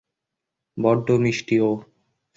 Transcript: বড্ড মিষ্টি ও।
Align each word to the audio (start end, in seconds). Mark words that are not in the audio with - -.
বড্ড 0.77 1.07
মিষ্টি 1.23 1.55
ও। 1.61 1.71